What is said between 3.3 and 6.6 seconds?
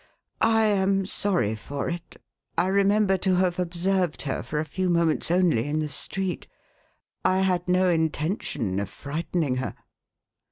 have observed her, for a few moments only, in the street.